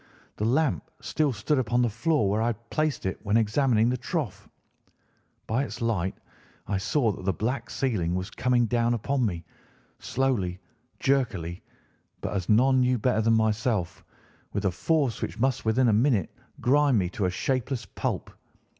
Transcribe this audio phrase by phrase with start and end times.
[0.37, 3.95] The lamp still stood upon the floor where I had placed it when examining the
[3.97, 4.49] trough.
[5.45, 6.15] By its light
[6.65, 9.45] I saw that the black ceiling was coming down upon me,
[9.99, 10.59] slowly,
[10.99, 11.61] jerkily,
[12.19, 14.03] but, as none knew better than myself,
[14.53, 16.31] with a force which must within a minute
[16.61, 18.31] grind me to a shapeless pulp.